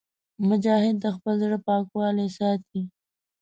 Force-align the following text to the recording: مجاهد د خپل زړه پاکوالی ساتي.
مجاهد 0.49 0.95
د 1.03 1.05
خپل 1.15 1.33
زړه 1.43 1.57
پاکوالی 1.67 2.27
ساتي. 2.37 2.81